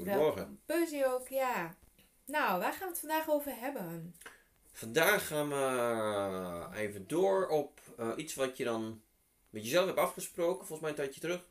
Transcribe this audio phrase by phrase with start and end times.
[0.00, 0.60] Goedemorgen.
[0.66, 1.76] Percy ook, ja.
[2.24, 4.14] Nou, waar gaan we het vandaag over hebben?
[4.72, 9.02] Vandaag gaan we even door op eh, iets wat je dan
[9.50, 11.44] met jezelf hebt afgesproken, volgens mij een tijdje terug.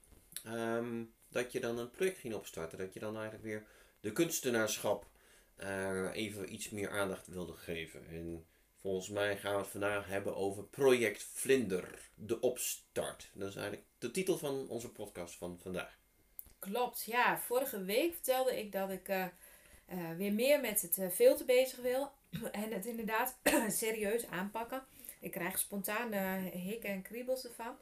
[0.43, 2.77] Ehm, dat je dan een project ging opstarten.
[2.77, 3.65] Dat je dan eigenlijk weer
[3.99, 5.07] de kunstenaarschap
[5.55, 8.07] eh, even iets meer aandacht wilde geven.
[8.07, 8.45] En
[8.75, 13.29] volgens mij gaan we het vandaag hebben over Project Vlinder, de opstart.
[13.33, 15.98] Dat is eigenlijk de titel van onze podcast van vandaag.
[16.59, 17.39] Klopt, ja.
[17.39, 19.23] Vorige week vertelde ik dat ik eh,
[19.85, 22.11] eh, weer meer met het uh, filter bezig wil.
[22.51, 24.83] en het inderdaad serieus aanpakken.
[25.19, 27.75] Ik krijg spontaan hikken en kriebels ervan.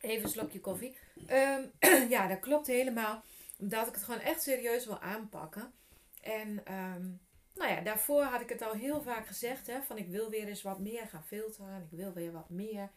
[0.00, 0.96] Even een slokje koffie.
[1.26, 1.62] Ehm,
[2.14, 3.22] ja, dat klopt helemaal.
[3.58, 5.72] Omdat ik het gewoon echt serieus wil aanpakken.
[6.20, 7.06] En ehm,
[7.54, 9.66] nou ja, daarvoor had ik het al heel vaak gezegd.
[9.66, 11.88] Hè, van ik wil weer eens wat meer gaan filteren.
[11.90, 12.90] Ik wil weer wat meer.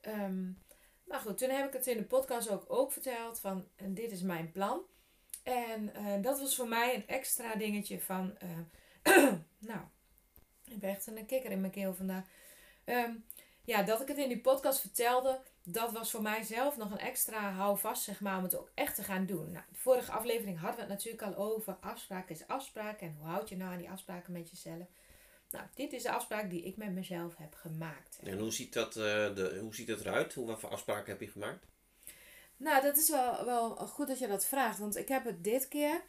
[0.00, 0.50] Ehm,
[1.04, 3.40] maar goed, toen heb ik het in de podcast ook, ook verteld.
[3.40, 4.80] Van en dit is mijn plan.
[5.42, 8.38] En eh, dat was voor mij een extra dingetje van...
[8.38, 8.48] eh,
[9.58, 9.80] nou,
[10.64, 12.24] ik heb echt een kikker in mijn keel vandaag.
[12.84, 13.12] Ehm,
[13.64, 17.50] ja, dat ik het in die podcast vertelde, dat was voor mijzelf nog een extra
[17.50, 19.50] houvast, zeg maar, om het ook echt te gaan doen.
[19.50, 21.76] Nou, de vorige aflevering hadden we het natuurlijk al over.
[21.80, 24.86] Afspraak is afspraak en hoe houd je nou aan die afspraken met jezelf?
[25.54, 28.18] Nou, dit is de afspraak die ik met mezelf heb gemaakt.
[28.22, 30.34] En hoe ziet dat, eh, de, hoe ziet dat eruit?
[30.34, 31.66] Hoe, wat voor afspraken heb je gemaakt?
[32.56, 35.68] Nou, dat is wel, wel goed dat je dat vraagt, want ik heb het dit
[35.68, 36.02] keer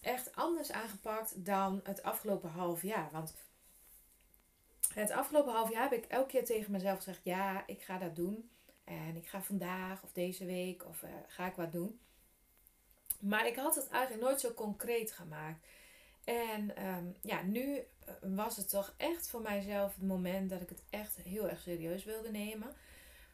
[0.00, 3.08] echt anders aangepakt dan het afgelopen half jaar.
[3.12, 3.34] Want
[4.94, 8.16] het afgelopen half jaar heb ik elke keer tegen mezelf gezegd: ja, ik ga dat
[8.16, 8.50] doen.
[8.84, 12.00] En ik ga vandaag of deze week of uh, ga ik wat doen.
[13.20, 15.66] Maar ik had het eigenlijk nooit zo concreet gemaakt.
[16.24, 17.82] En um, ja, nu
[18.20, 22.04] was het toch echt voor mijzelf het moment dat ik het echt heel erg serieus
[22.04, 22.74] wilde nemen.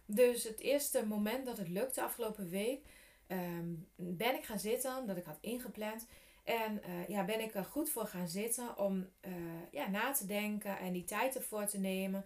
[0.06, 2.80] Dus het eerste moment dat het lukte, afgelopen week,
[3.28, 6.06] um, ben ik gaan zitten, dat ik had ingepland.
[6.44, 9.32] En uh, ja, ben ik er goed voor gaan zitten om uh,
[9.70, 12.24] ja, na te denken en die tijd ervoor te nemen.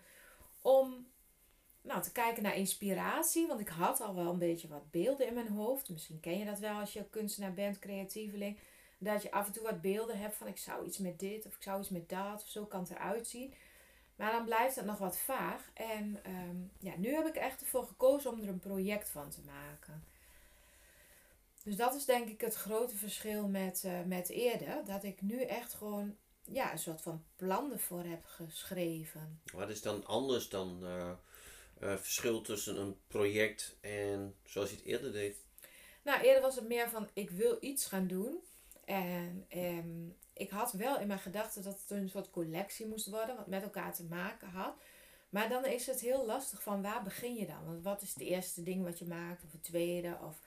[0.60, 1.06] Om
[1.82, 3.46] nou, te kijken naar inspiratie.
[3.46, 5.88] Want ik had al wel een beetje wat beelden in mijn hoofd.
[5.88, 8.58] Misschien ken je dat wel als je kunstenaar bent, creatieveling.
[9.04, 11.54] Dat je af en toe wat beelden hebt van ik zou iets met dit of
[11.56, 13.54] ik zou iets met dat of zo kan het eruit zien.
[14.16, 15.70] Maar dan blijft het nog wat vaag.
[15.74, 19.40] En um, ja, nu heb ik echt ervoor gekozen om er een project van te
[19.40, 20.04] maken.
[21.64, 24.84] Dus dat is denk ik het grote verschil met, uh, met eerder.
[24.84, 29.40] Dat ik nu echt gewoon ja, een soort van plan ervoor heb geschreven.
[29.52, 31.10] Wat is dan anders dan uh,
[31.82, 35.36] uh, verschil tussen een project en zoals je het eerder deed?
[36.02, 38.40] Nou, eerder was het meer van ik wil iets gaan doen.
[38.92, 43.36] En um, ik had wel in mijn gedachten dat het een soort collectie moest worden,
[43.36, 44.74] wat met elkaar te maken had.
[45.30, 47.64] Maar dan is het heel lastig van waar begin je dan?
[47.66, 50.18] Want wat is het eerste ding wat je maakt, of het tweede?
[50.22, 50.40] Of...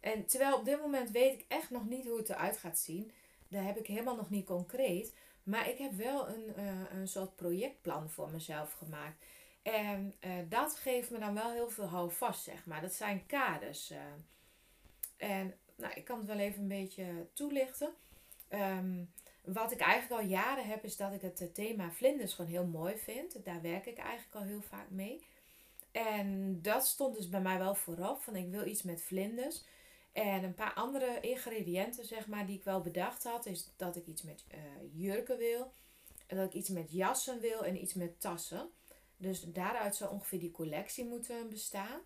[0.00, 3.12] En terwijl op dit moment weet ik echt nog niet hoe het eruit gaat zien.
[3.48, 5.14] Daar heb ik helemaal nog niet concreet.
[5.42, 9.24] Maar ik heb wel een, uh, een soort projectplan voor mezelf gemaakt.
[9.62, 12.80] En uh, dat geeft me dan wel heel veel houvast, zeg maar.
[12.80, 13.90] Dat zijn kaders.
[13.90, 13.98] Uh.
[15.16, 17.94] En nou, ik kan het wel even een beetje toelichten.
[18.50, 19.12] Um,
[19.44, 22.96] wat ik eigenlijk al jaren heb, is dat ik het thema vlinders gewoon heel mooi
[22.96, 23.44] vind.
[23.44, 25.24] Daar werk ik eigenlijk al heel vaak mee.
[25.92, 28.22] En dat stond dus bij mij wel voorop.
[28.22, 29.64] Van ik wil iets met vlinders.
[30.12, 34.06] En een paar andere ingrediënten, zeg maar, die ik wel bedacht had, is dat ik
[34.06, 34.58] iets met uh,
[34.92, 35.72] jurken wil.
[36.26, 38.70] En dat ik iets met jassen wil en iets met tassen.
[39.16, 42.00] Dus daaruit zou ongeveer die collectie moeten bestaan.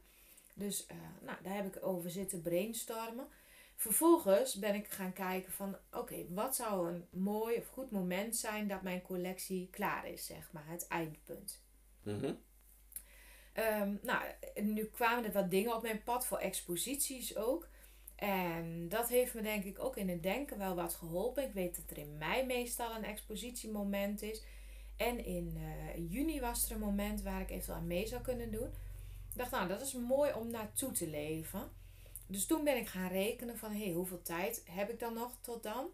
[0.54, 3.28] Dus uh, nou, daar heb ik over zitten brainstormen.
[3.76, 8.36] Vervolgens ben ik gaan kijken van, oké, okay, wat zou een mooi of goed moment
[8.36, 11.64] zijn dat mijn collectie klaar is, zeg maar, het eindpunt.
[12.02, 12.38] Mm -hmm.
[13.64, 14.24] um, nou,
[14.54, 17.68] nu kwamen er wat dingen op mijn pad voor exposities ook.
[18.16, 21.44] En dat heeft me denk ik ook in het denken wel wat geholpen.
[21.44, 24.44] Ik weet dat er in mei meestal een expositiemoment is.
[24.96, 28.50] En in eh, juni was er een moment waar ik eventueel aan mee zou kunnen
[28.50, 28.68] doen.
[29.30, 31.70] Ik dacht, nou, dat is mooi om naartoe te leven.
[32.26, 35.62] Dus toen ben ik gaan rekenen van, hey, hoeveel tijd heb ik dan nog tot
[35.62, 35.90] dan?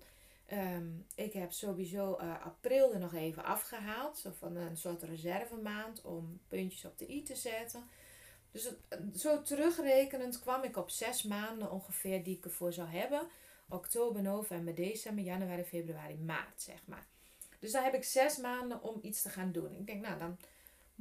[0.47, 4.19] Ehm, ik heb sowieso uh, april er nog even afgehaald.
[4.19, 7.89] Zo van een soort reservemaand om puntjes op de i te zetten.
[8.51, 8.73] Dus
[9.15, 13.29] zo terugrekenend kwam ik op zes maanden ongeveer die ik ervoor zou hebben.
[13.69, 17.07] Oktober, november, december, januari, februari, maart, zeg maar.
[17.59, 19.77] Dus daar heb ik zes maanden om iets te gaan doen.
[19.77, 20.39] Ik denk, nou, dan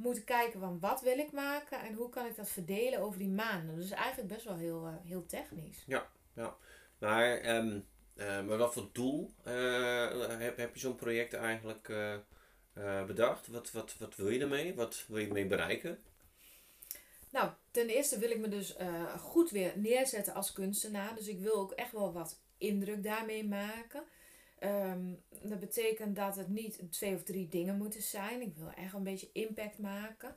[0.02, 3.18] moet ik kijken van wat wil ik maken en hoe kan ik dat verdelen over
[3.18, 3.76] die maanden.
[3.76, 5.84] Dus eigenlijk best wel heel, uh, heel technisch.
[5.86, 6.56] Ja, ja.
[6.98, 11.92] Maar, um, uh, maar wat voor doel uh, heb, heb je zo'n project eigenlijk
[13.06, 13.46] bedacht?
[13.46, 14.74] Wat, wat, wat wil je ermee?
[14.74, 15.98] Wat wil je mee bereiken?
[17.30, 18.76] Nou, ten eerste wil ik me dus
[19.18, 21.14] goed weer neerzetten als kunstenaar.
[21.14, 24.04] Dus ik wil ook echt wel wat indruk daarmee maken.
[24.64, 28.40] Um, dat betekent dat het niet twee of drie dingen moeten zijn.
[28.40, 30.34] Ik wil echt een beetje impact maken.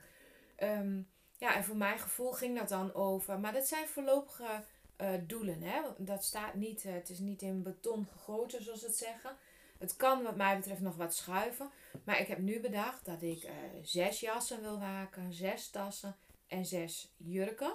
[0.60, 1.08] Um,
[1.38, 3.40] ja, en voor mijn gevoel ging dat dan over.
[3.40, 4.64] Maar dat zijn voorlopige
[5.02, 5.62] uh, doelen.
[5.62, 5.82] Hè?
[5.98, 9.38] Dat staat niet, uh, het is niet in beton gegoten, zoals ze het zeggen.
[9.78, 11.70] Het kan wat mij betreft nog wat schuiven.
[12.04, 13.52] Maar ik heb nu bedacht dat ik uh,
[13.84, 16.16] zes jassen wil maken, zes tassen
[16.48, 17.74] en zes jurken.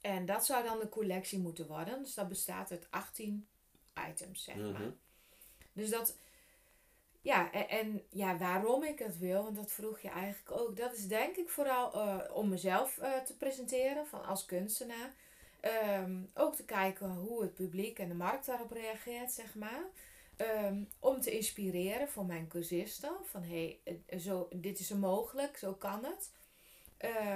[0.00, 2.02] En dat zou dan de collectie moeten worden.
[2.02, 3.48] Dus dat bestaat uit 18
[4.08, 4.66] items, zeg maar.
[4.66, 4.98] Mm -hmm.
[5.78, 6.16] Dus dat,
[7.20, 10.76] ja, en, ja, waarom ik het wil, want dat vroeg je eigenlijk ook.
[10.76, 15.14] Dat is denk ik vooral uh, om mezelf uh, te presenteren van als kunstenaar.
[16.00, 19.84] Um, ook te kijken hoe het publiek en de markt daarop reageert, zeg maar.
[20.36, 23.12] Um, om te inspireren voor mijn cursisten.
[23.24, 23.78] Van hey,
[24.18, 26.30] zo, dit is mogelijk, zo kan het.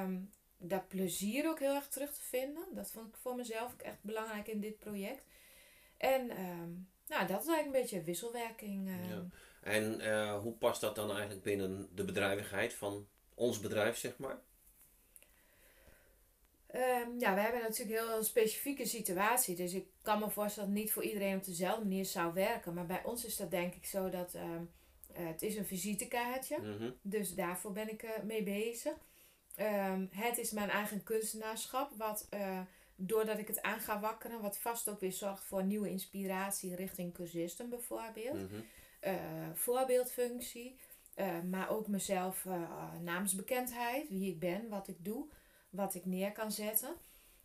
[0.02, 2.64] Um, dat plezier ook heel erg terug te vinden.
[2.70, 5.24] Dat vond ik voor mezelf ook echt belangrijk in dit project.
[5.96, 6.30] En
[7.08, 8.88] nou, dat is eigenlijk een beetje wisselwerking.
[8.88, 9.10] Uh.
[9.10, 9.24] Ja.
[9.62, 14.38] En uh, hoe past dat dan eigenlijk binnen de bedrijvigheid van ons bedrijf, zeg maar?
[16.74, 19.56] Um, ja, we hebben natuurlijk een heel specifieke situatie.
[19.56, 22.74] Dus ik kan me voorstellen dat het niet voor iedereen op dezelfde manier zou werken.
[22.74, 24.70] Maar bij ons is dat denk ik zo dat um,
[25.18, 26.58] uh, het is een visitekaartje.
[26.58, 26.94] Mm -hmm.
[27.02, 28.92] Dus daarvoor ben ik uh, mee bezig.
[29.60, 32.28] Um, het is mijn eigen kunstenaarschap, wat
[33.06, 37.14] doordat ik het aan ga wakkeren, wat vast ook weer zorgt voor nieuwe inspiratie richting
[37.14, 38.38] cursisten bijvoorbeeld.
[38.38, 38.64] Mm -hmm.
[39.12, 40.78] uh, voorbeeldfunctie,
[41.16, 45.26] uh, maar ook mezelf uh, naamsbekendheid, wie ik ben, wat ik doe,
[45.70, 46.94] wat ik neer kan zetten.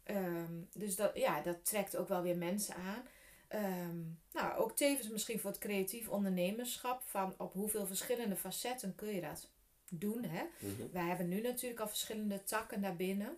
[0.06, 3.04] Um, dus dat, ja, dat trekt ook wel weer mensen aan.
[3.50, 9.16] Um, nou, ook tevens misschien voor het creatief ondernemerschap, van op hoeveel verschillende facetten kun
[9.16, 9.50] je dat
[9.90, 10.24] doen.
[10.24, 10.44] Hè?
[10.60, 10.90] Mm -hmm.
[10.92, 13.38] Wij hebben nu natuurlijk al verschillende takken daarbinnen.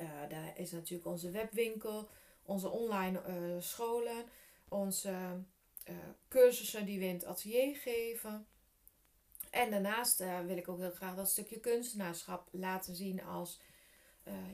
[0.00, 2.08] Uh, daar is natuurlijk onze webwinkel,
[2.42, 4.24] onze online uh, scholen,
[4.68, 5.10] onze
[5.88, 5.94] uh,
[6.28, 8.46] cursussen die we in het atelier geven.
[9.50, 13.60] En daarnaast wil ik ook heel graag dat stukje kunstenaarschap laten zien als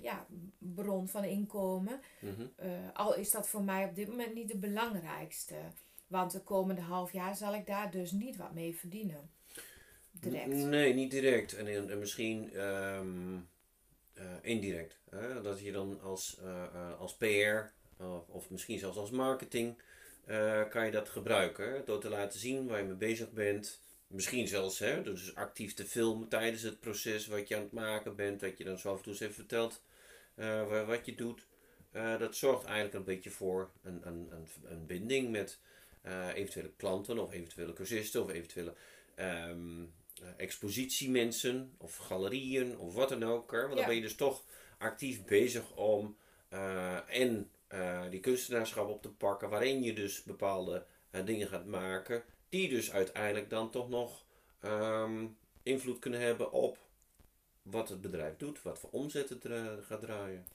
[0.00, 0.26] ja,
[0.58, 2.00] bron van inkomen.
[2.20, 2.50] Mm-hmm.
[2.94, 5.56] al is dat voor mij op dit moment niet de belangrijkste.
[6.06, 9.30] Want de komende half jaar zal ik daar dus niet wat mee verdienen.
[10.10, 10.46] Direct.
[10.46, 11.52] Nee, niet direct.
[11.52, 13.48] En, en misschien um,
[14.42, 14.98] indirect.
[15.10, 15.42] Hè?
[15.42, 17.74] Dat je dan als, uh, als PR
[18.26, 19.82] of misschien zelfs als marketing
[20.70, 21.82] kan je dat gebruiken.
[21.84, 23.80] Door te laten zien waar je mee bezig bent.
[24.06, 28.16] Misschien zelfs hè, dus actief te filmen tijdens het proces wat je aan het maken
[28.16, 28.40] bent.
[28.40, 29.82] Dat je dan zo af en toe eens even vertelt
[30.87, 31.46] wat je doet.
[32.18, 35.58] dat zorgt eigenlijk een beetje voor een, een, een, een binding met
[36.35, 38.75] eventuele klanten of eventuele cursisten of eventuele
[39.16, 39.92] um,
[40.37, 43.52] expositiemensen of galerieën of wat dan ook.
[43.52, 43.61] Hè?
[43.61, 43.76] Want ja.
[43.76, 44.44] dan ben je dus toch
[44.78, 46.16] actief bezig om
[46.50, 50.87] uh, en uh, die kunstenaarschap op te pakken, waarin je dus bepaalde
[51.25, 54.25] dingen gaat maken, die dus uiteindelijk dan toch nog
[54.64, 56.78] um, invloed kunnen hebben op
[57.62, 59.46] wat het bedrijf doet, wat voor omzet het
[59.82, 60.46] gaat draaien.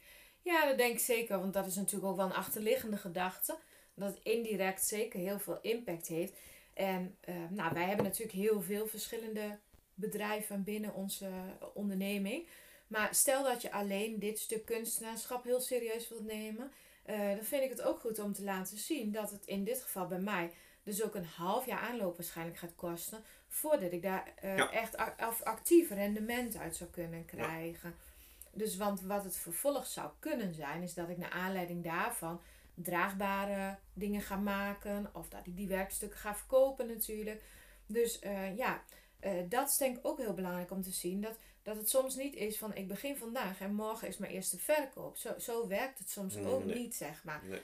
[0.41, 3.57] Ja, dat denk ik zeker, want dat is natuurlijk ook wel een achterliggende gedachte.
[3.93, 6.33] Dat het indirect zeker heel veel impact heeft.
[6.73, 7.17] En
[7.49, 9.59] nou, wij hebben natuurlijk heel veel verschillende
[9.93, 11.29] bedrijven binnen onze
[11.73, 12.47] onderneming.
[12.87, 16.71] Maar stel dat je alleen dit stuk kunstenaarschap heel serieus wilt nemen,
[17.09, 19.81] uh, dan vind ik het ook goed om te laten zien dat het in dit
[19.81, 20.51] geval bij mij
[20.83, 24.71] dus ook een half jaar aanloop waarschijnlijk gaat kosten, voordat ik daar uh, ja.
[24.71, 24.97] echt
[25.43, 27.89] actief rendement uit zou kunnen krijgen.
[27.89, 28.49] Ja.
[28.53, 32.41] Dus want wat het vervolg zou kunnen zijn, is dat ik naar aanleiding daarvan
[32.73, 37.43] draagbare dingen ga maken, of dat ik die werkstukken ga verkopen natuurlijk.
[37.85, 38.83] Dus uh, ja,
[39.49, 41.21] dat is denk ik ook heel belangrijk om te zien.
[41.21, 44.59] Dat dat het soms niet is van ik begin vandaag en morgen is mijn eerste
[44.59, 45.17] verkoop.
[45.17, 47.41] Zo, zo werkt het soms nee, ook niet, zeg maar.
[47.45, 47.61] Nee.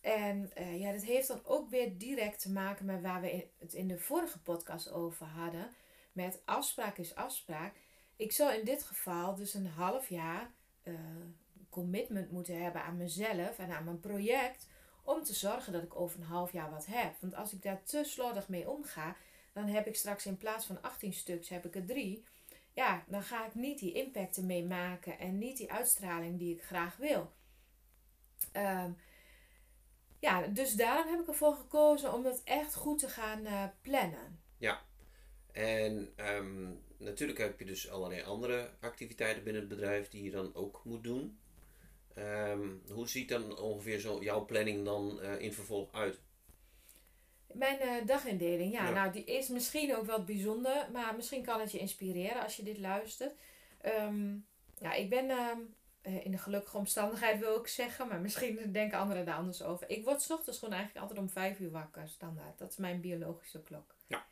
[0.00, 3.74] En uh, ja, dat heeft dan ook weer direct te maken met waar we het
[3.74, 5.70] in de vorige podcast over hadden.
[6.12, 7.74] met afspraak is afspraak.
[8.16, 10.50] Ik zou in dit geval dus een half jaar
[11.80, 14.66] commitment moeten hebben aan mezelf en aan mijn project.
[15.02, 17.14] Om te zorgen dat ik over een half jaar wat heb.
[17.20, 19.16] Want als ik daar te slordig mee omga,
[19.52, 22.24] dan heb ik straks in plaats van 18 stuks heb ik er drie.
[22.72, 26.62] Ja, dan ga ik niet die impacten mee maken en niet die uitstraling die ik
[26.62, 27.32] graag wil.
[28.56, 28.96] Um,
[30.18, 34.40] ja, dus daarom heb ik ervoor gekozen om dat echt goed te gaan uh, plannen.
[34.58, 34.82] Ja,
[35.52, 40.54] en um, natuurlijk heb je dus allerlei andere activiteiten binnen het bedrijf die je dan
[40.54, 41.38] ook moet doen.
[42.20, 46.20] Um, hoe ziet dan ongeveer zo jouw planning dan uh, in vervolg uit?
[47.52, 51.72] Mijn uh, dagindeling, ja, nou die is misschien ook wel bijzonder, maar misschien kan het
[51.72, 53.34] je inspireren als je dit luistert.
[53.86, 54.46] Um,
[54.78, 55.30] ja, ik ben
[56.02, 59.90] uh, in de gelukkige omstandigheid wil ik zeggen, maar misschien denken anderen daar anders over.
[59.90, 62.58] Ik word s ochtends gewoon eigenlijk altijd om vijf uur wakker, standaard.
[62.58, 63.94] Dat is mijn biologische klok.
[64.06, 64.26] Ja.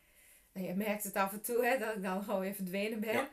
[0.53, 3.13] En je merkt het af en toe, hè, dat ik dan gewoon weer verdwenen ben.
[3.13, 3.29] Ja.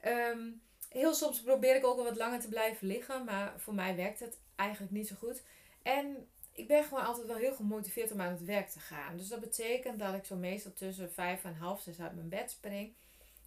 [0.00, 0.50] Ehm,
[0.94, 4.20] heel soms probeer ik ook wel wat langer te blijven liggen, maar voor mij werkt
[4.20, 5.42] het eigenlijk niet zo goed.
[5.82, 9.16] En ik ben gewoon altijd wel heel gemotiveerd om aan het werk te gaan.
[9.16, 12.50] Dus dat betekent dat ik zo meestal tussen vijf en half zes uit mijn bed
[12.50, 12.94] spring.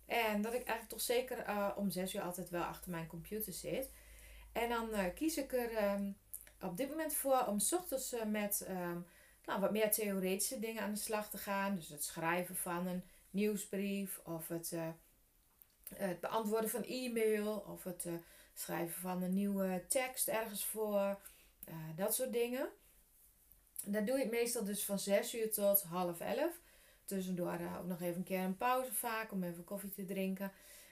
[0.06, 3.54] En dat ik eigenlijk toch zeker uh, om zes uur altijd wel achter mijn computer
[3.54, 3.92] zit.
[4.52, 6.18] En dan uh, kies ik er um,
[6.62, 9.06] op dit moment voor om s ochtends uh, met um,
[9.46, 11.76] nou, wat meer theoretische dingen aan de slag te gaan.
[11.76, 14.74] Dus het schrijven van een nieuwsbrief of het,
[15.96, 18.06] het beantwoorden van e-mail of het
[18.54, 21.20] schrijven van een nieuwe tekst ergens voor.
[21.96, 22.70] dat soort dingen.
[23.86, 26.52] Dat doe ik meestal dus van 6 uur tot half 11.
[27.06, 30.52] Tussendoor ook nog even een keer een pauze vaak om even koffie te drinken.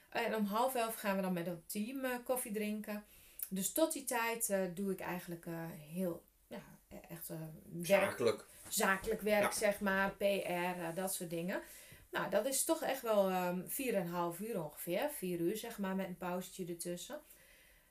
[0.09, 3.03] En om half elf gaan we dan met het team koffie drinken.
[3.49, 5.45] Dus tot die tijd doe ik eigenlijk
[5.89, 7.41] heel, ja, e-, echt werk,
[7.81, 8.45] zakelijk.
[8.67, 11.61] zakelijk werk, zeg maar, PR, dat soort dingen.
[12.15, 15.09] Nou, dat is toch echt wel um, ehm, 4,5 uur ongeveer.
[15.11, 17.19] 4 uur, zeg maar, met een pauzetje ertussen.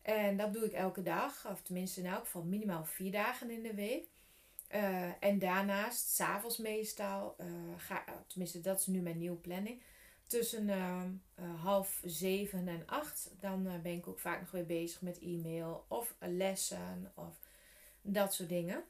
[0.02, 3.62] En dat doe ik elke dag, of tenminste in elk geval minimaal vier dagen in
[3.62, 4.08] de week.
[5.20, 7.36] en daarnaast, s'avonds meestal,
[7.76, 9.82] ga, tenminste dat is nu mijn nieuwe planning
[10.26, 11.02] tussen uh,
[11.40, 15.20] uh, half zeven en acht, dan uh, ben ik ook vaak nog weer bezig met
[15.20, 17.38] e-mail of lessen of
[18.02, 18.84] dat soort dingen.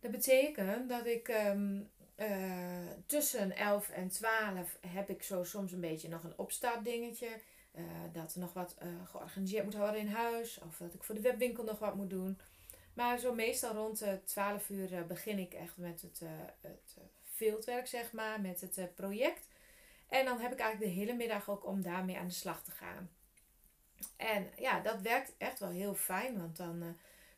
[0.00, 1.90] Dat betekent dat ik um,
[3.06, 7.28] tussen 11 en 12 heb ik zo soms een beetje nog een opstartdingetje.
[8.12, 10.58] dat er nog wat georganiseerd moet worden in huis.
[10.58, 12.38] Of dat ik voor de webwinkel nog wat moet doen.
[12.94, 16.20] Maar zo meestal rond 12 uur begin ik echt met het,
[16.60, 18.40] het fieldwerk, zeg maar.
[18.40, 19.48] Met het project.
[20.08, 22.70] En dan heb ik eigenlijk de hele middag ook om daarmee aan de slag te
[22.70, 23.10] gaan.
[24.16, 26.88] En ja, dat werkt echt wel heel fijn, want dan uh,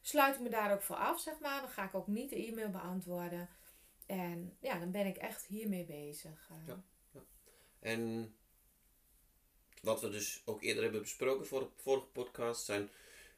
[0.00, 1.60] sluit ik me daar ook voor af, zeg maar.
[1.60, 3.48] Dan ga ik ook niet de e-mail beantwoorden.
[4.08, 6.48] En ja, dan ben ik echt hiermee bezig.
[6.52, 6.66] Uh.
[6.66, 7.20] Ja, ja.
[7.80, 8.34] En
[9.82, 12.90] wat we dus ook eerder hebben besproken voor de vorige podcast zijn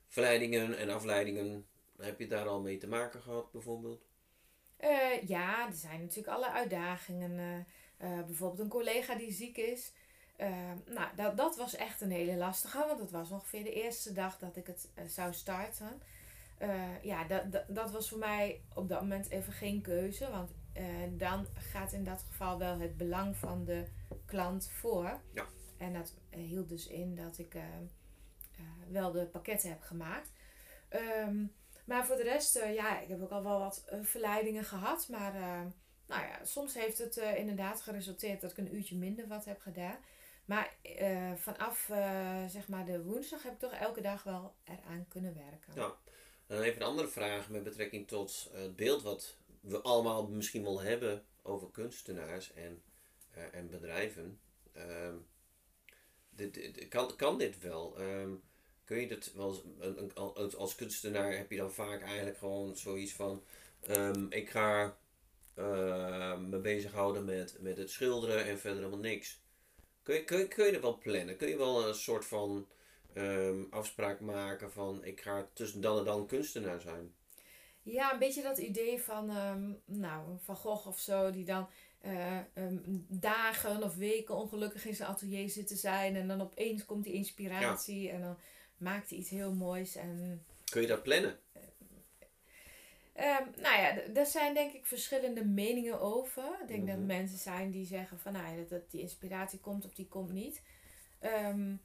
[0.07, 1.67] verleidingen en afleidingen.
[1.99, 4.03] Heb je daar al mee te maken gehad, bijvoorbeeld?
[4.81, 7.67] Uh, ja, er zijn natuurlijk alle uitdagingen.
[8.03, 9.93] Uh, bijvoorbeeld een collega die ziek is.
[10.87, 14.39] Nou, dat, dat was echt een hele lastige, want het was ongeveer de eerste dag
[14.39, 16.03] dat ik het zou starten.
[17.03, 20.51] ja, dat, dat, dat was voor mij op dat moment even geen keuze, want
[21.11, 23.85] dan gaat in dat geval wel het belang van de
[24.27, 25.21] klant voor.
[25.33, 25.47] Ja.
[25.77, 27.57] En dat hield dus in dat ik
[28.89, 30.33] wel de pakketten heb gemaakt.
[31.27, 31.53] Um,
[31.85, 35.33] maar voor de rest, ja, ik heb ook al wel wat verleidingen gehad, maar
[36.07, 39.99] nou ja, soms heeft het inderdaad geresulteerd dat ik een uurtje minder wat heb gedaan.
[40.45, 40.77] Maar
[41.37, 41.91] vanaf
[42.47, 45.73] zeg maar de woensdag heb ik toch elke dag wel eraan kunnen werken.
[45.75, 45.97] Ja,
[46.47, 50.63] en dan even een andere vraag met betrekking tot het beeld wat we allemaal misschien
[50.63, 52.83] wel hebben over kunstenaars en,
[53.53, 54.41] en bedrijven.
[54.77, 55.27] Um,
[56.31, 58.01] dit, kan, kan dit wel?
[58.01, 58.43] Um,
[58.85, 59.63] kun je dit wel
[60.15, 63.43] als, als kunstenaar heb je dan vaak eigenlijk gewoon zoiets van
[63.89, 64.99] um, ik ga
[65.59, 69.41] uh, me bezighouden met, met het schilderen en verder helemaal niks.
[70.03, 71.37] Kun je, kun, kun je er wel plannen?
[71.37, 72.69] Kun je wel een soort van
[73.71, 77.15] afspraak maken van ik ga tussen dan en dan kunstenaar zijn?
[77.83, 81.69] Ja, een beetje dat idee van, um, nou, Van Gogh of zo, die dan
[82.07, 86.17] uh, um, dagen of weken ongelukkig in zijn atelier zit te zijn.
[86.17, 88.13] En dan opeens komt die inspiratie ja.
[88.13, 88.37] en dan
[88.77, 89.97] maakt hij iets heel moois.
[89.97, 91.39] En, Kun je dat plannen?
[93.17, 96.59] Um, nou ja, er zijn denk ik verschillende meningen over.
[96.63, 97.07] Ik denk dat mhm.
[97.07, 100.63] mensen zijn die zeggen van nou ja, dat, die inspiratie komt of die komt niet.
[101.21, 101.81] Um,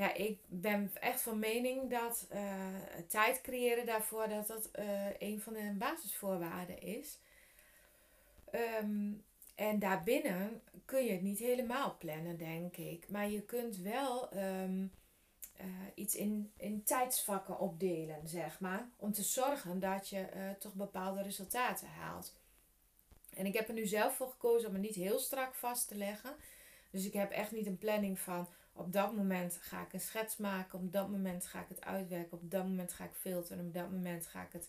[0.00, 2.66] ja, ik ben echt van mening dat uh,
[3.08, 7.18] tijd creëren daarvoor dat dat uh, een van de basisvoorwaarden is.
[8.82, 13.08] Um, En daarbinnen kun je het niet helemaal plannen, denk ik.
[13.08, 14.86] Maar je kunt wel ehm,
[15.56, 18.88] eh, iets in, in tijdsvakken opdelen, zeg maar.
[18.96, 22.36] Om te zorgen dat je eh, toch bepaalde resultaten haalt.
[23.34, 25.94] En ik heb er nu zelf voor gekozen om het niet heel strak vast te
[25.94, 26.34] leggen.
[26.90, 30.36] Dus ik heb echt niet een planning van op dat moment ga ik een schets
[30.36, 33.74] maken, op dat moment ga ik het uitwerken, op dat moment ga ik filteren, op
[33.74, 34.68] dat moment ga ik het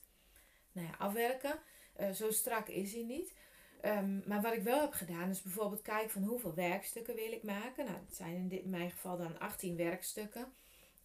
[0.71, 1.59] nou ja, afwerken.
[1.99, 3.33] Uh, zo strak is hij niet.
[3.85, 7.43] Um, maar wat ik wel heb gedaan is bijvoorbeeld kijken van hoeveel werkstukken wil ik
[7.43, 7.85] maken.
[7.85, 10.53] Nou, het zijn in, dit, mijn geval dan 18 werkstukken.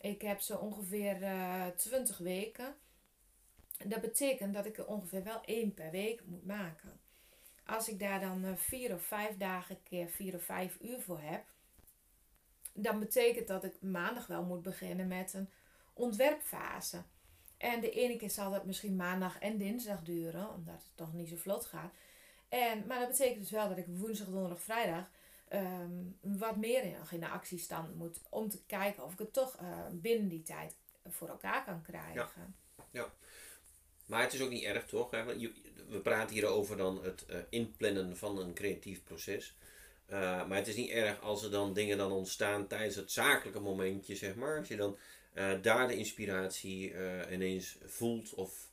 [0.00, 2.74] Ik heb zo ongeveer uh, eh, 20 weken.
[3.84, 7.00] Dat betekent dat ik er ongeveer wel één per week moet maken.
[7.66, 11.20] Als ik daar dan uh, vier of vijf dagen keer vier of vijf uur voor
[11.20, 11.44] heb,
[12.76, 15.48] dan betekent dat ik maandag wel moet beginnen met een
[15.92, 17.02] ontwerpfase.
[17.56, 21.28] En de ene keer zal dat misschien maandag en dinsdag duren, omdat het toch niet
[21.28, 21.92] zo vlot gaat.
[22.48, 25.10] En, maar dat betekent dus wel dat ik woensdag, donderdag, vrijdag
[25.48, 25.90] ehm,
[26.20, 28.20] wat meer in, de actiestand moet.
[28.28, 30.74] Om te kijken of ik het toch uh, binnen die tijd
[31.08, 32.54] voor elkaar kan krijgen.
[32.76, 32.84] Ja.
[32.90, 33.12] ja.
[34.06, 35.10] Maar het is ook niet erg, toch?
[35.10, 39.56] We praten hier over dan het uh, inplannen van een creatief proces.
[40.10, 43.60] Uh, maar het is niet erg als er dan dingen dan ontstaan tijdens het zakelijke
[43.60, 44.58] momentje, zeg maar.
[44.58, 44.98] Als je dan
[45.62, 46.94] daar de inspiratie
[47.30, 48.70] ineens voelt of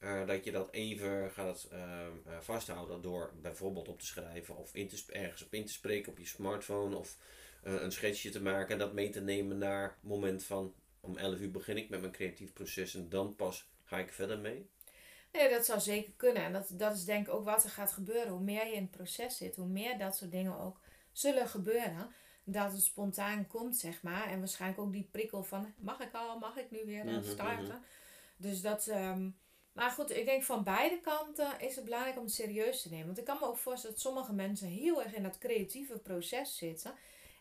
[0.00, 2.06] uh, dat je dat even gaat uh,
[2.40, 6.18] vasthouden door bijvoorbeeld op te schrijven of in te, ergens op in te spreken op
[6.18, 7.16] je smartphone of
[7.62, 11.38] een schetsje te maken en dat mee te nemen naar het moment van om 11
[11.38, 14.70] uur begin ik met mijn creatief proces en dan pas ga ik verder mee.
[15.32, 16.42] Nee, dat zou zeker kunnen.
[16.42, 18.32] En dat, dat is denk ik ook wat er gaat gebeuren.
[18.32, 20.80] Hoe meer je in het proces zit, hoe meer dat soort dingen ook
[21.12, 22.14] zullen gebeuren.
[22.44, 24.26] Dat het spontaan komt, zeg maar.
[24.26, 27.82] En waarschijnlijk ook die prikkel van, mag ik al, mag ik nu weer mm starten?
[28.36, 29.38] Dus dat, um,
[29.72, 33.06] maar goed, ik denk van beide kanten is het belangrijk om het serieus te nemen.
[33.06, 36.56] Want ik kan me ook voorstellen dat sommige mensen heel erg in dat creatieve proces
[36.56, 36.94] zitten.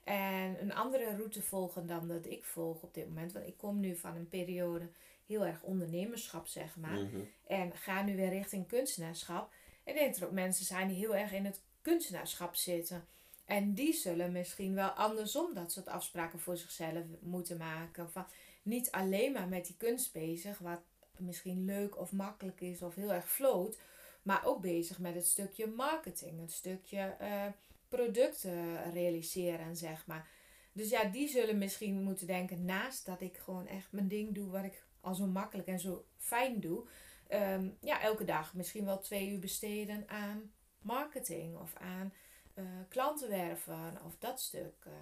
[0.04, 3.32] En een andere route volgen dan dat ik volg op dit moment.
[3.32, 4.90] Want ik kom nu van een periode
[5.28, 7.00] heel erg ondernemerschap, zeg maar.
[7.00, 7.20] Mhm.
[7.48, 9.54] En ga nu weer richting kunstenaarschap.
[9.84, 13.08] En ik denk dat er ook mensen zijn die heel erg in het kunstenaarschap zitten.
[13.46, 18.12] En die zullen misschien wel andersom dat soort afspraken voor zichzelf moeten maken.
[18.12, 18.26] Van
[18.64, 20.82] niet alleen maar met die kunst bezig, wat
[21.18, 23.80] misschien leuk of makkelijk is of heel erg floot.
[24.22, 27.46] Maar ook bezig met het stukje marketing, het stukje uh,
[27.88, 30.28] producten realiseren, zeg maar.
[30.72, 34.50] Dus ja, die zullen misschien moeten denken, naast dat ik gewoon echt mijn ding doe
[34.50, 36.86] wat ik al zo makkelijk en zo fijn doe.
[37.32, 42.14] Um, ja, elke dag misschien wel twee uur besteden aan marketing of aan
[42.56, 44.86] uh, klanten werven of dat stuk.
[44.88, 44.94] Uh.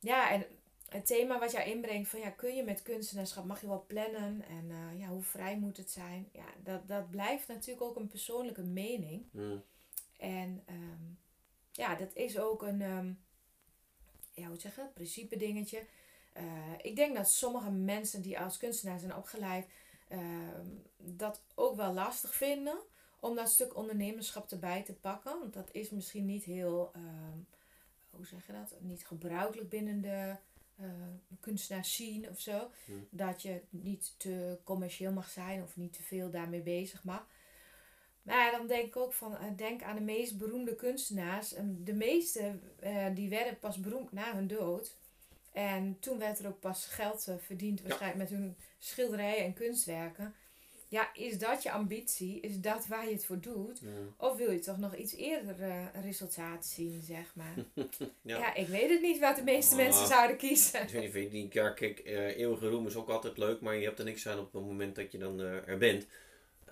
[0.00, 0.46] Ja, en
[0.88, 4.44] het thema wat jij inbrengt van ja, kun je met kunstenaarschap, mag je wel plannen
[4.48, 6.28] en uh, ja, hoe vrij moet het zijn?
[6.32, 9.26] Ja, dat, dat blijft natuurlijk ook een persoonlijke mening.
[9.32, 9.62] Hmm.
[10.16, 11.18] En um,
[11.72, 13.24] ja, dat is ook een, um,
[14.32, 15.86] ja, hoe zeg je dat, principe dingetje.
[16.36, 16.42] Uh,
[16.82, 19.66] ik denk dat sommige mensen die als kunstenaar zijn opgeleid,
[20.08, 20.18] uh,
[20.96, 22.78] dat ook wel lastig vinden
[23.20, 25.38] om dat stuk ondernemerschap erbij te pakken.
[25.38, 26.92] Want dat is misschien niet heel,
[28.10, 30.36] hoe zeg je dat, niet gebruikelijk binnen de
[30.80, 30.86] uh,
[31.40, 32.70] kunstenaar zien of zo.
[33.10, 37.26] Dat je niet te commercieel mag zijn of niet te veel daarmee bezig mag.
[38.22, 41.54] Maar dan denk ik ook van, uh, denk aan de meest beroemde kunstenaars.
[41.62, 44.96] De meeste uh, die werden pas beroemd na hun dood.
[45.54, 50.34] En toen werd er ook pas geld verdiend, waarschijnlijk met hun schilderijen en kunstwerken
[50.94, 52.40] ja, is dat je ambitie?
[52.40, 53.80] Is dat waar je het voor doet?
[54.16, 57.54] Of wil je toch nog iets eerder uh, resultaat zien, zeg maar?
[58.22, 58.38] ja.
[58.38, 58.54] ja.
[58.54, 60.08] ik weet het niet wat de meeste mensen ah.
[60.08, 61.02] zouden kiezen.
[61.02, 63.98] Ik weet niet, ja, kijk, uh, eeuwige roem is ook altijd leuk, maar je hebt
[63.98, 66.06] er niks aan op het moment dat je dan uh, er bent.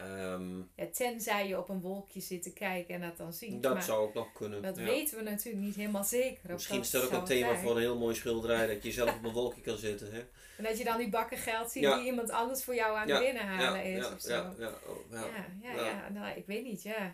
[0.06, 3.62] Um, ja, tenzij je op een wolkje zit te kijken en dat dan ziet.
[3.62, 4.62] Dat zou ook nog kunnen.
[4.62, 6.52] Dat weten we natuurlijk niet helemaal zeker.
[6.52, 9.24] Misschien is dat ook een thema voor een heel mooi schilderij, dat je zelf op
[9.24, 10.12] een wolkje kan zitten.
[10.12, 10.20] Hè?
[10.56, 13.20] En dat je dan die bakken geld ziet die iemand anders voor jou aan het
[13.20, 14.32] binnenhalen is of zo.
[14.32, 15.26] Ja, ja, oh, ja.
[15.62, 17.12] ja, ja, Nou, ik weet niet, ja.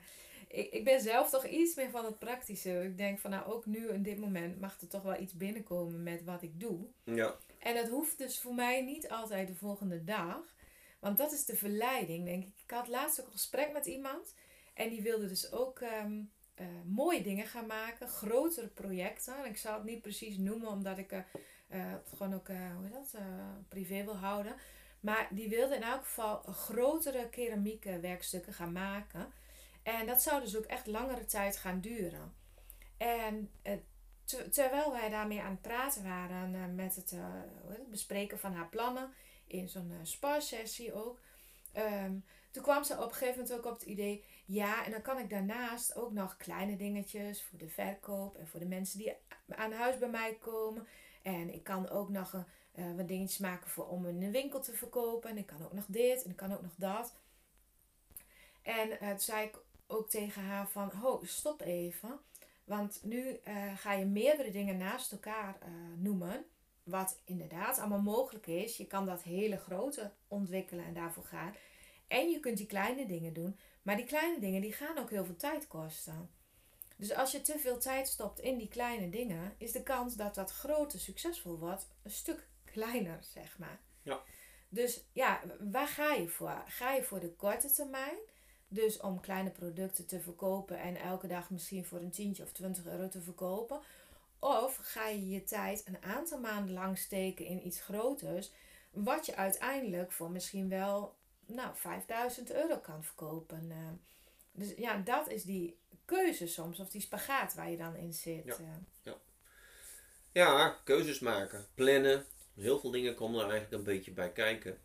[0.49, 2.85] Ik, ik ben zelf toch iets meer van het praktische.
[2.85, 6.03] Ik denk van nou, ook nu in dit moment mag er toch wel iets binnenkomen
[6.03, 6.87] met wat ik doe.
[7.05, 7.37] Ja.
[7.59, 10.57] En dat hoeft dus voor mij niet altijd de volgende dag.
[11.01, 12.58] Want dat is de verleiding, denk ik.
[12.69, 14.35] Ik had laatst ook een gesprek met iemand.
[14.75, 16.31] En die wilde dus ook um,
[16.85, 18.09] mooie dingen gaan maken.
[18.09, 19.45] Grotere projecten.
[19.45, 21.21] Ik zal het niet precies noemen, omdat ik uh,
[21.69, 23.21] het gewoon ook, hoe heet dat,
[23.69, 24.55] privé wil houden.
[25.01, 29.33] Maar die wilde in elk geval grotere keramiek werkstukken gaan maken.
[29.83, 32.35] En dat zou dus ook echt langere tijd gaan duren.
[32.97, 33.51] En
[34.51, 37.15] terwijl wij daarmee aan het praten waren met het,
[37.91, 39.13] bespreken van haar plannen
[39.47, 41.19] in zo'n sparsessie ook.
[41.77, 45.03] Um, toen kwam ze op een gegeven moment ook op het idee: Ja, en dan
[45.03, 49.13] kan ik daarnaast ook nog kleine dingetjes voor de verkoop en voor de mensen die
[49.49, 50.87] aan huis bij mij komen.
[51.23, 54.61] En ik kan ook nog een, uh, wat dingetjes maken voor, om in een winkel
[54.61, 55.31] te verkopen.
[55.31, 57.15] En ik kan ook nog dit en ik kan ook nog dat.
[58.63, 62.19] En uh, toen zei ik ook tegen haar van, ho, stop even.
[62.65, 63.41] Want nu
[63.77, 65.59] ga je meerdere dingen naast elkaar
[65.97, 66.45] noemen.
[66.83, 68.77] Wat inderdaad allemaal mogelijk is.
[68.77, 71.55] Je kan dat hele grote ontwikkelen en daarvoor gaan.
[72.09, 73.59] En je kunt die kleine dingen doen.
[73.83, 76.31] Maar die kleine dingen die gaan ook heel veel tijd kosten.
[76.97, 80.35] Dus als je te veel tijd stopt in die kleine dingen, is de kans dat
[80.35, 83.81] dat grote succesvol wordt een stuk kleiner, zeg maar.
[84.03, 84.21] Ja.
[84.69, 85.41] Dus ja,
[85.71, 86.63] waar ga je voor?
[86.67, 88.17] Ga je voor de korte termijn?
[88.69, 92.87] Dus om kleine producten te verkopen en elke dag misschien voor een tientje of 20
[92.87, 93.81] euro te verkopen.
[94.39, 98.51] Of ga je je tijd een aantal maanden lang steken in iets groters,
[98.91, 101.17] wat je uiteindelijk voor misschien wel
[101.49, 103.71] nou, 5000 euro kan verkopen.
[103.71, 103.77] Eh.
[104.53, 108.45] dus ja, dat is die keuze soms, of die spagaat waar je dan in zit.
[108.45, 108.67] Ja, eh.
[109.03, 109.17] ja.
[110.33, 112.25] ja keuzes maken, plannen.
[112.55, 114.79] Heel veel dingen komen er eigenlijk een beetje bij kijken.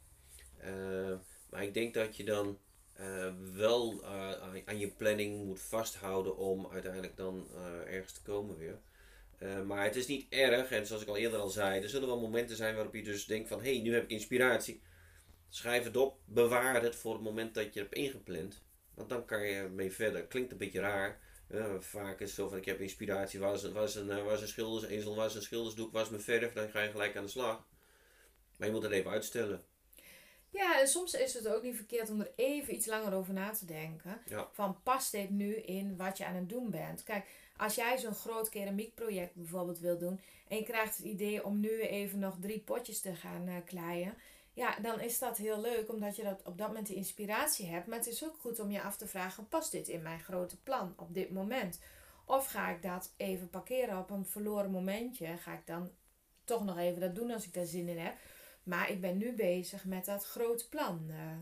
[0.64, 1.18] Uh,
[1.50, 2.60] maar ik denk dat je dan
[3.00, 4.06] uh, wel
[4.66, 7.48] aan je planning moet vasthouden om uiteindelijk dan
[7.86, 8.80] ergens te komen weer.
[9.66, 12.20] maar het is niet erg, en zoals ik al eerder al zei, er zullen wel
[12.20, 14.82] momenten zijn waarop je dus denkt van hé, hey, nu heb ik inspiratie.
[15.54, 18.62] Schrijf het op, bewaar het voor het moment dat je het hebt ingepland.
[18.94, 20.26] Want dan kan je mee verder.
[20.26, 21.20] Klinkt een beetje raar.
[21.80, 25.36] vaak is het zo van ik heb inspiratie, was, was, een, was een schilders, was
[25.36, 27.68] een schildersdoek, was mijn verf, dan ga je gelijk aan de slag.
[28.58, 29.64] Maar je moet het even uitstellen.
[30.50, 33.52] Ja, en soms is het ook niet verkeerd om er even iets langer over na
[33.52, 34.22] te denken.
[34.26, 34.50] Ja.
[34.52, 37.04] Van past dit nu in wat je aan het doen bent?
[37.04, 37.26] Kijk,
[37.58, 41.82] als jij zo'n groot keramiekproject bijvoorbeeld wil doen en je krijgt het idee om nu
[41.82, 44.18] even nog drie potjes te gaan uh, kleien,
[44.54, 47.88] ja, dan is dat heel leuk omdat je dat op dat moment de inspiratie hebt.
[47.88, 50.62] Maar het is ook goed om je af te vragen: past dit in mijn grote
[50.62, 51.80] plan op dit moment?
[52.26, 55.38] Of ga ik dat even parkeren op een verloren momentje?
[55.38, 55.92] Ga ik dan
[56.44, 58.16] toch nog even dat doen als ik daar zin in heb?
[58.64, 61.06] Maar ik ben nu bezig met dat grote plan.
[61.10, 61.38] Uh,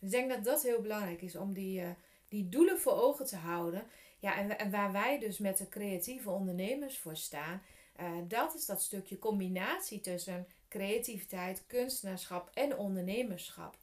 [0.00, 1.90] ik denk dat dat heel belangrijk is om die, uh,
[2.28, 3.86] die doelen voor ogen te houden.
[4.18, 7.62] Ja, en, en waar wij dus met de creatieve ondernemers voor staan,
[8.00, 13.76] uh, dat is dat stukje combinatie tussen creativiteit, kunstenaarschap en ondernemerschap.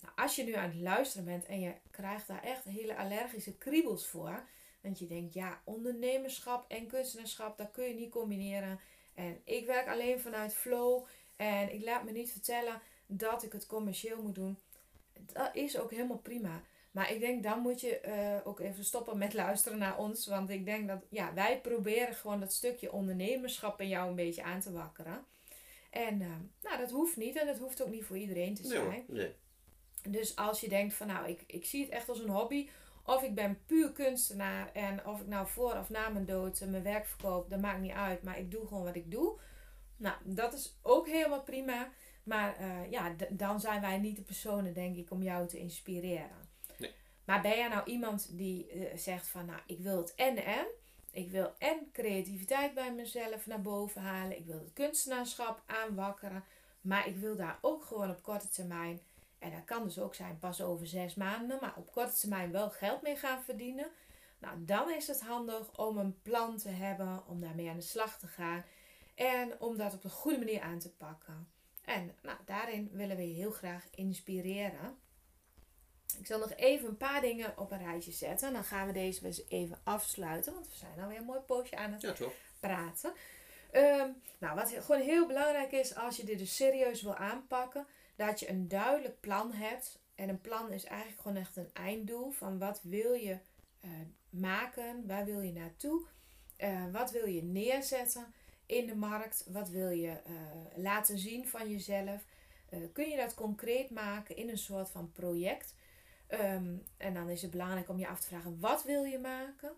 [0.00, 3.56] Nou, als je nu aan het luisteren bent en je krijgt daar echt hele allergische
[3.56, 4.44] kriebels voor,
[4.80, 8.80] want je denkt, ja, ondernemerschap en kunstenaarschap, dat kun je niet combineren.
[9.14, 11.04] En ik werk alleen vanuit flow
[11.36, 14.58] en ik laat me niet vertellen dat ik het commercieel moet doen.
[15.32, 16.62] Dat is ook helemaal prima.
[16.90, 20.26] Maar ik denk, dan moet je uh, ook even stoppen met luisteren naar ons.
[20.26, 24.42] Want ik denk dat, ja, wij proberen gewoon dat stukje ondernemerschap in jou een beetje
[24.42, 25.24] aan te wakkeren.
[26.06, 26.28] En uh,
[26.62, 28.88] nou, dat hoeft niet en dat hoeft ook niet voor iedereen te zijn.
[28.88, 29.34] Nee, nee.
[30.08, 32.68] Dus als je denkt van nou, ik, ik zie het echt als een hobby.
[33.04, 36.82] Of ik ben puur kunstenaar en of ik nou voor of na mijn dood mijn
[36.82, 38.22] werk verkoop, dat maakt niet uit.
[38.22, 39.38] Maar ik doe gewoon wat ik doe.
[39.96, 41.90] Nou, dat is ook helemaal prima.
[42.22, 46.48] Maar uh, ja, dan zijn wij niet de personen, denk ik, om jou te inspireren.
[46.78, 46.94] Nee.
[47.24, 50.66] Maar ben jij nou iemand die uh, zegt van, nou, ik wil het en en.
[51.18, 54.36] Ik wil en creativiteit bij mezelf naar boven halen.
[54.36, 56.44] Ik wil het kunstenaarschap aanwakkeren.
[56.80, 59.00] Maar ik wil daar ook gewoon op korte termijn,
[59.38, 62.70] en dat kan dus ook zijn pas over zes maanden, maar op korte termijn wel
[62.70, 63.90] geld mee gaan verdienen.
[64.38, 68.18] Nou, dan is het handig om een plan te hebben, om daarmee aan de slag
[68.18, 68.64] te gaan
[69.14, 71.48] en om dat op de goede manier aan te pakken.
[71.84, 74.98] En nou, daarin willen we je heel graag inspireren.
[76.16, 78.52] Ik zal nog even een paar dingen op een rijtje zetten.
[78.52, 80.52] Dan gaan we deze eens even afsluiten.
[80.52, 82.14] Want we zijn alweer een mooi poosje aan het ja,
[82.60, 83.12] praten.
[83.72, 87.86] Um, nou, wat gewoon heel belangrijk is als je dit dus serieus wil aanpakken.
[88.16, 89.98] Dat je een duidelijk plan hebt.
[90.14, 92.30] En een plan is eigenlijk gewoon echt een einddoel.
[92.30, 93.38] Van wat wil je
[93.84, 93.90] uh,
[94.30, 95.06] maken?
[95.06, 96.02] Waar wil je naartoe?
[96.58, 98.34] Uh, wat wil je neerzetten
[98.66, 99.44] in de markt?
[99.48, 100.34] Wat wil je uh,
[100.74, 102.24] laten zien van jezelf?
[102.92, 105.74] kun je dat concreet maken in een soort van project?
[106.30, 109.72] Um, en dan is het belangrijk om je af te vragen: wat wil je maken?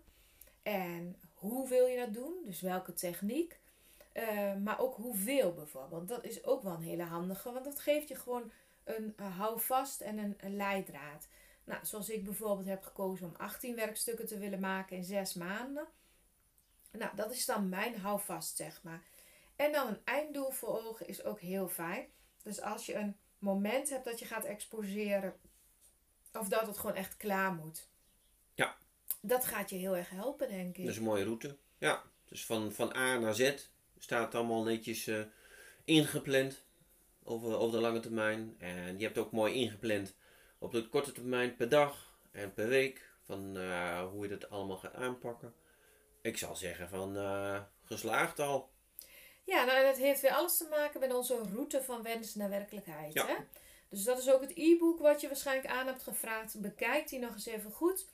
[0.63, 2.33] En hoe wil je dat doen?
[2.45, 3.59] Dus welke techniek?
[4.13, 6.07] Uh, maar ook hoeveel bijvoorbeeld.
[6.07, 8.51] Dat is ook wel een hele handige, want dat geeft je gewoon
[8.83, 11.27] een, een houvast en een, een leidraad.
[11.63, 15.87] Nou, zoals ik bijvoorbeeld heb gekozen om 18 werkstukken te willen maken in 6 maanden.
[16.91, 19.03] Nou, dat is dan mijn houvast, zeg maar.
[19.55, 22.05] En dan een einddoel voor ogen is ook heel fijn.
[22.43, 25.33] Dus als je een moment hebt dat je gaat exposeren
[26.33, 27.87] of dat het gewoon echt klaar moet.
[28.53, 28.75] Ja.
[29.21, 30.83] Dat gaat je heel erg helpen, denk ik.
[30.83, 31.57] Dat is een mooie route.
[31.77, 32.03] Ja.
[32.25, 33.53] Dus van, van A naar Z
[33.97, 35.21] staat allemaal netjes uh,
[35.83, 36.63] ingepland
[37.23, 38.55] over, over de lange termijn.
[38.57, 40.15] En je hebt ook mooi ingepland
[40.59, 43.09] op de korte termijn per dag en per week.
[43.21, 45.53] van eh, hoe je dat allemaal gaat aanpakken.
[46.21, 48.69] Ik zal zeggen van eh, geslaagd al.
[49.43, 52.49] Ja, nou, en het heeft weer alles te maken met onze route van wens naar
[52.49, 53.13] werkelijkheid.
[53.13, 53.27] Ja.
[53.27, 53.35] Hè?
[53.91, 56.61] Dus dat is ook het e-book wat je waarschijnlijk aan hebt gevraagd.
[56.61, 58.05] Bekijk die nog eens even goed.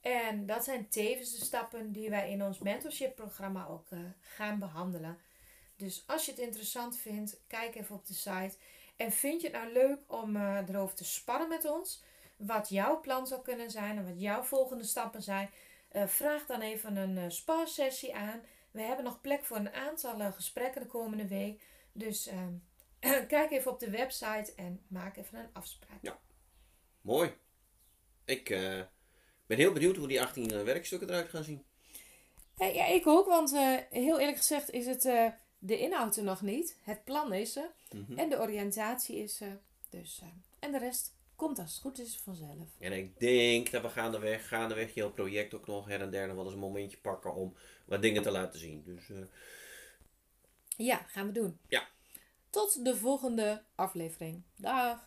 [0.00, 5.18] En dat zijn tevens de stappen die wij in ons mentorship-programma ook eh, gaan behandelen.
[5.76, 8.54] Dus als je het interessant vindt, kijk even op de site.
[8.96, 12.02] En vind je het nou leuk om eh, erover te sparren met ons?
[12.36, 15.50] Wat jouw plan zou kunnen zijn en wat jouw volgende stappen zijn?
[15.88, 18.40] eh, vraag dan even een sparsessie aan.
[18.70, 21.60] We hebben nog plek voor een aantal gesprekken de komende week.
[21.92, 22.52] Dus ehm,
[23.28, 25.98] kijk even op de website en maak even een afspraak.
[26.02, 26.18] Ja.
[27.00, 27.34] Mooi.
[28.24, 28.80] Ik eh,
[29.46, 31.64] ben heel benieuwd hoe die 18 werkstukken eruit gaan zien.
[32.56, 35.26] Eh, ja, ik ook, want eh, heel eerlijk gezegd is het eh,
[35.58, 36.76] de inhoud er nog niet.
[36.82, 38.18] Het plan is er Mhm.
[38.18, 39.60] en de oriëntatie is er.
[39.90, 42.68] Dus, eh, en de rest komt als het goed is vanzelf.
[42.78, 46.26] En ik denk dat we gaandeweg, gaandeweg je heel project ook nog her en der
[46.26, 48.82] nog wel eens een momentje pakken om wat dingen te laten zien.
[48.84, 49.16] Dus eh,
[50.76, 51.58] Ja, gaan we doen.
[51.68, 51.88] Ja.
[52.56, 54.42] Tot de volgende aflevering.
[54.56, 54.98] Dag.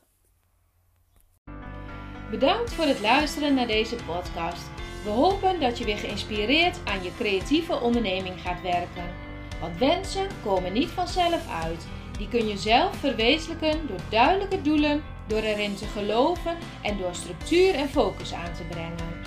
[2.32, 4.64] Bedankt voor het luisteren naar deze podcast.
[5.04, 9.14] We hopen dat je weer geïnspireerd aan je creatieve onderneming gaat werken.
[9.62, 11.88] Want wensen komen niet vanzelf uit.
[12.18, 17.74] Die kun je zelf verwezenlijken door duidelijke doelen, door erin te geloven en door structuur
[17.74, 19.26] en focus aan te brengen.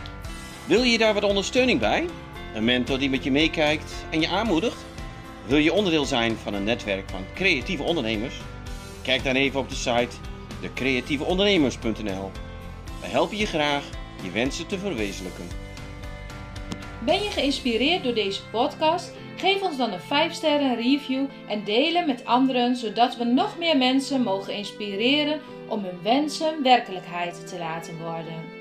[0.67, 2.09] Wil je daar wat ondersteuning bij?
[2.55, 4.92] Een mentor die met je meekijkt en je aanmoedigt?
[5.53, 8.35] Wil je onderdeel zijn van een netwerk van creatieve ondernemers?
[9.03, 10.17] Kijk dan even op de site
[10.61, 12.31] decreatieveondernemers.nl.
[13.01, 13.85] We helpen je graag
[14.23, 15.49] je wensen te verwezenlijken.
[17.05, 19.12] Ben je geïnspireerd door deze podcast?
[19.37, 23.59] Geef ons dan een 5 sterren review en deel hem met anderen, zodat we nog
[23.59, 28.52] meer mensen mogen inspireren om hun wensen werkelijkheid te laten worden.